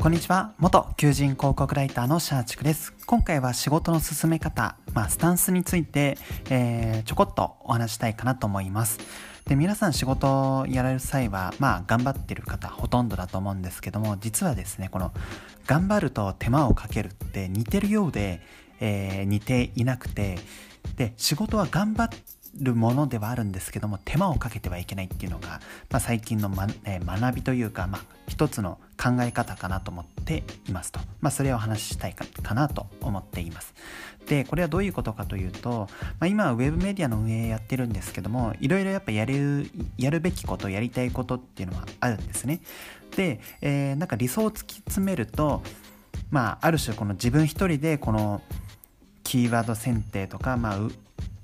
[0.00, 0.54] こんにちは。
[0.58, 2.94] 元求人広告ライターのシャーチクです。
[3.04, 6.16] 今回は仕事の進め方、まあ、スタンスについて、
[6.50, 9.00] えー、ちょこっとお話したいかなと思います。
[9.46, 15.10] で皆さん仕事をやられる際はまあ頑張ってる方ほとんどだと思うんですけども実はですねこの
[15.66, 18.40] 頑張ると手間をかけるって似てるようで、
[18.78, 20.38] えー、似ていなくて
[20.98, 22.10] で仕事は頑張
[22.60, 25.60] るものではあるんですけども手間をかけてはいけないっていうのが、
[25.90, 33.74] まあ、最近の、まえー、学びというか、まあ、一つの考え方かなと思っていますと、まあ、それをお話ししたいかかなと思っています。
[34.26, 35.88] でこれはどういうことかというと、
[36.20, 42.60] まあ、今はウェブメディアの運営やってるんですけどもいろいろやっぱやるやるべきことやりたいことっていうのはあるんですね。
[43.16, 45.62] で、えー、なんか理想を突き詰めると
[46.30, 48.42] まあある種この自分一人でこの
[49.28, 50.90] キーワード選定とか、まあ、ウ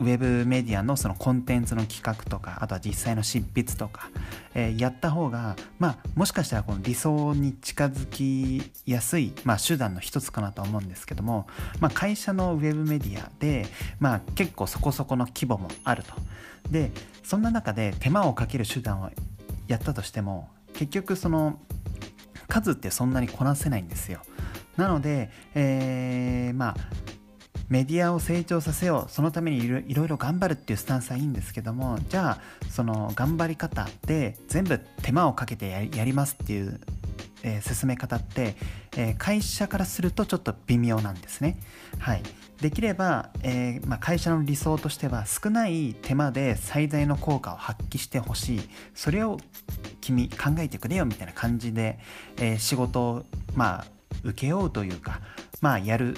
[0.00, 4.08] ェブメディアのそのコンテンツの企画とかあとは実際の執筆とか、
[4.54, 11.46] えー、やった方が、まあ、もしかしたらこの理想に近づきやすい、まあ、手段の一つかなと思うんですけども、
[11.78, 13.66] まあ、会社のウェブメディアで、
[14.00, 16.14] まあ、結構そこそこの規模もあると。
[16.70, 16.90] で
[17.22, 19.10] そんな中で手間をかける手段を
[19.68, 21.58] やったとしても結局その
[22.48, 24.22] 数ってそんなにこなせないんですよ。
[24.78, 26.76] なので、えー、まあ
[27.68, 29.10] メディアを成長させよう。
[29.10, 36.80] そのためにいろいろ頑張るっていうスタンスはいいんですけどもじゃあその頑張り方で全部手間をかけてやりますっていう、
[37.42, 38.56] えー、進め方って、
[38.96, 41.58] えー、会社からするとちょっと微妙なんですね。
[41.98, 42.22] はい、
[42.60, 48.60] できれば、えー、まあ、会社の理想としては少ない手間で最大の効果を発揮してほしい。
[48.94, 49.38] それを
[50.00, 51.98] 君考えてくれよみたいな感じで、
[52.36, 53.86] え仕事をまあ
[54.22, 55.20] 請け負うというか
[55.60, 56.16] まあやる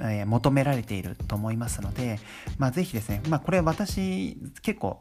[0.00, 2.18] えー、求められていると思いますので、
[2.58, 5.00] まあ、ぜひですね、まあ、これ私結構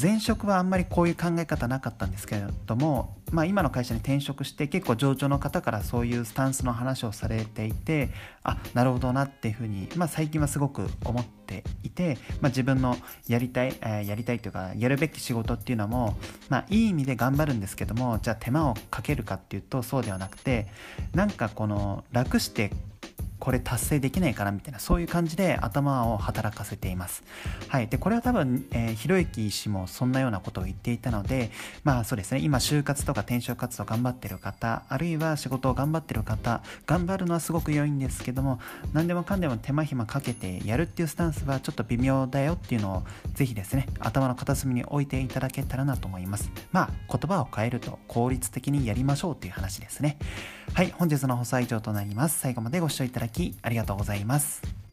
[0.00, 8.10] 前職はあんまりこういう考え方なかったんですけれども、まあ、今の会社に転職して結構上長の方からそういうスタンスの話をされていて
[8.42, 16.16] あなるほどなっていうふうに、まあ、最近はすごく思っていて、まあ、自分のやりたい、えー、やりたいというかやるべき仕事っていうのも、
[16.50, 20.66] まあ、いい意味で頑張るんですけどもじゃあ手間をかけるかっていうとそうではなくて
[21.14, 22.70] なんかこの楽して
[23.38, 27.22] これ達成できないかなみたいなそういう感じで頭を働かせています。
[27.68, 31.50] はい、でこれは多分、えー、ひろゆき氏もそんなようなことを言っていたので
[31.84, 38.60] まあそうですね今就活とか転職活動頑張ってる方あるいは仕事を頑張ってる方頑張るのはすごく良いんですけども
[38.92, 43.02] 何でもかんでも手間暇かけてやるっていうスタンスはちょっと微妙だよっていうのを
[43.34, 46.50] ぜひですね頭の片隅に置いていただけたらなと思います。
[46.72, 50.18] まあ言葉を変えると効率的にやりましょうっていう話ですね。
[50.74, 52.38] はい本日の放送は以上となります。
[52.38, 54.85] 最後までご視聴いただきありがとうございます。